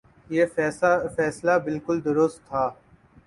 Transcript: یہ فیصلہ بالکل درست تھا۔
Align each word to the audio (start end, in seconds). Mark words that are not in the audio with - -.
یہ 0.29 0.45
فیصلہ 1.15 1.57
بالکل 1.65 1.97
درست 2.05 2.39
تھا۔ 2.47 2.63